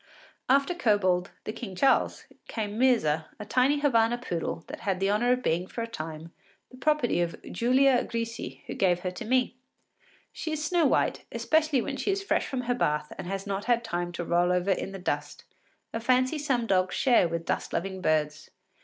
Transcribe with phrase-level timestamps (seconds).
[0.49, 5.31] After Kobold, the King Charles, came Myrza, a tiny Havana poodle that had the honour
[5.33, 6.33] of being for a time
[6.71, 9.57] the property of Giulia Grisi, who gave her to me.
[10.33, 13.65] She is snow white, especially when she is fresh from her bath and has not
[13.65, 15.43] had time to roll over in the dust,
[15.93, 18.49] a fancy some dogs share with dust loving birds.